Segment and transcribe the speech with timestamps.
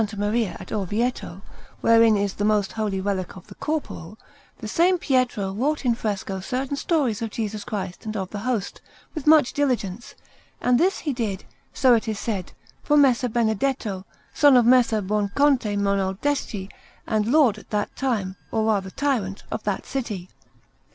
[0.17, 1.43] Maria at Orvieto,
[1.81, 4.17] wherein is the most holy relic of the Corporal,
[4.57, 8.81] the same Pietro wrought in fresco certain stories of Jesus Christ and of the Host,
[9.13, 10.15] with much diligence;
[10.59, 12.51] and this he did, so it is said,
[12.81, 14.03] for Messer Benedetto,
[14.33, 16.71] son of Messer Buonconte Monaldeschi
[17.05, 20.29] and lord at that time, or rather tyrant, of that city.